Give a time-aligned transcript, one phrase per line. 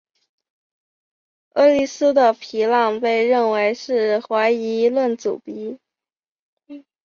[1.53, 5.77] 厄利斯的皮浪被认为是怀疑论鼻
[6.75, 6.81] 祖。